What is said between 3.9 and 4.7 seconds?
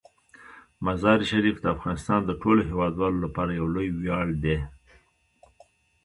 ویاړ دی.